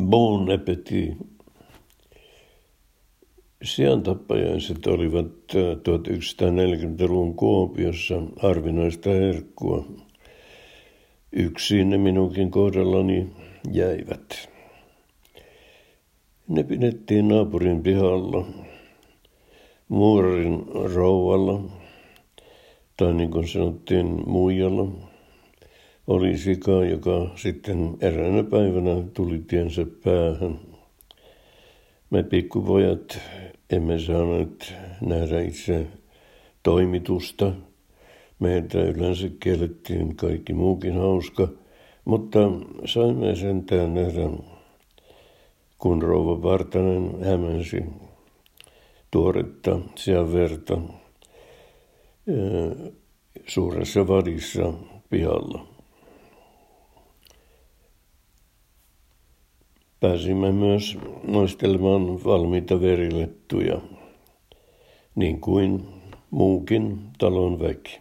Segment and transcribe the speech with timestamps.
[0.00, 1.14] Bon appetit.
[3.62, 9.84] Siantappajaiset olivat 1940-luvun Kuopiossa harvinaista herkkua.
[11.32, 13.28] Yksin ne minunkin kohdallani
[13.72, 14.48] jäivät.
[16.48, 18.46] Ne pidettiin naapurin pihalla,
[19.88, 20.64] muurarin
[20.94, 21.60] rouvalla,
[22.96, 25.11] tai niin kuin sanottiin muijalla,
[26.06, 30.60] oli sika, joka sitten eräänä päivänä tuli tiensä päähän.
[32.10, 33.18] Me pikkupojat
[33.70, 35.86] emme saaneet nähdä itse
[36.62, 37.52] toimitusta.
[38.38, 41.48] Meiltä yleensä kiellettiin kaikki muukin hauska,
[42.04, 42.38] mutta
[42.84, 44.30] saimme sentään nähdä,
[45.78, 47.84] kun rouva Vartanen hämänsi
[49.10, 50.78] tuoretta sian verta
[53.46, 54.72] suuressa vadissa
[55.10, 55.71] pihalla.
[60.02, 60.98] Pääsimme myös
[61.28, 63.80] noistelemaan valmiita verilettuja,
[65.14, 65.86] niin kuin
[66.30, 67.98] muukin talon väki.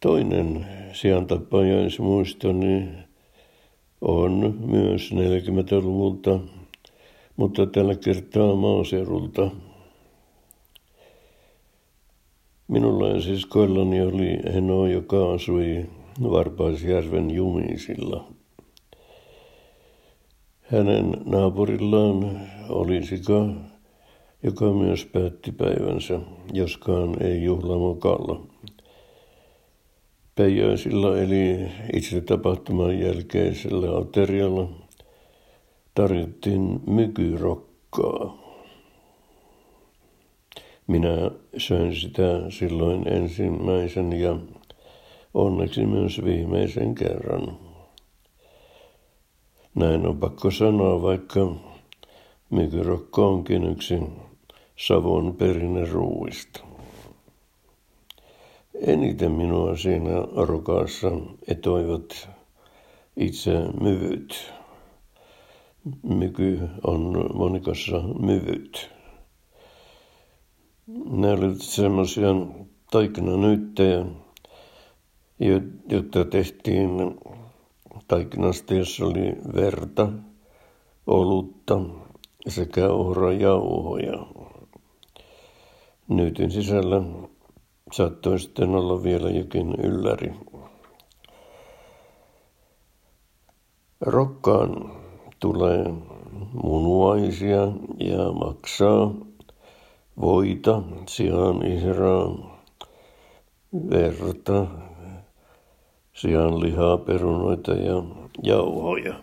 [0.00, 2.88] Toinen siantapajaismuistoni
[4.00, 6.40] on myös 40-luvulta,
[7.36, 9.50] mutta tällä kertaa maaseudulta.
[12.68, 15.86] Minulla ja siskoillani oli Heno, joka asui
[16.22, 18.41] Varpaisjärven Jumisilla.
[20.72, 23.46] Hänen naapurillaan oli sika,
[24.42, 26.20] joka myös päätti päivänsä,
[26.52, 28.40] joskaan ei juhlamokalla.
[30.34, 34.68] Peijaisilla eli itse tapahtuman jälkeisellä aterialla
[35.94, 38.38] tarjottiin mykyrokkaa.
[40.86, 44.36] Minä söin sitä silloin ensimmäisen ja
[45.34, 47.71] onneksi myös viimeisen kerran.
[49.74, 51.40] Näin on pakko sanoa, vaikka
[52.50, 53.94] mykyrokko onkin yksi
[54.76, 56.60] Savon perinneruuista.
[58.74, 60.10] Eniten minua siinä
[60.46, 61.10] rokaassa
[61.48, 62.28] etoivat
[63.16, 64.52] itse myvyt.
[66.02, 68.90] Myky on monikossa myvyt.
[71.10, 72.28] Ne olivat semmoisia
[72.90, 74.04] taikinanyyttejä,
[75.88, 76.90] jotka tehtiin
[78.08, 80.08] taikinasta, jossa oli verta,
[81.06, 81.80] olutta
[82.48, 84.26] sekä ohrajauhoja.
[86.08, 87.02] Nyytin sisällä
[87.92, 90.32] saattoi sitten olla vielä jokin ylläri.
[94.00, 94.92] Rokkaan
[95.40, 95.84] tulee
[96.62, 97.62] munuaisia
[98.00, 99.14] ja maksaa
[100.20, 102.58] voita, sian ihraa,
[103.90, 104.66] verta,
[106.22, 108.02] sian lihaa, perunoita ja
[108.42, 109.14] jauhoja.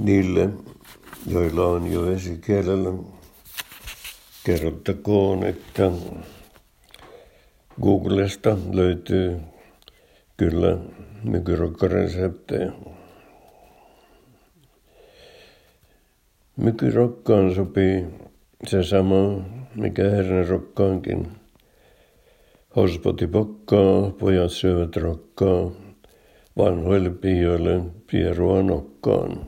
[0.00, 0.48] Niille,
[1.26, 2.90] joilla on jo vesikielellä,
[4.44, 5.90] kerrottakoon, että
[7.82, 9.40] Googlesta löytyy
[10.36, 10.78] kyllä
[11.24, 12.72] mykyrokkareseptejä.
[16.56, 18.06] Mykyrokkaan sopii
[18.66, 19.44] se sama,
[19.74, 21.39] mikä hernerokkaankin.
[22.76, 25.70] Hospoti pokkaa, pojat syövät rokkaa,
[26.56, 29.46] vanhoille pioille pierua nokkaan.